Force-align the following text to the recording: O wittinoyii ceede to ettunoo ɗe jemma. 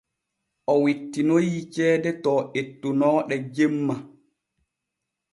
O 0.71 0.75
wittinoyii 0.83 1.59
ceede 1.73 2.11
to 2.23 2.33
ettunoo 2.61 3.19
ɗe 3.27 3.35
jemma. 3.55 3.95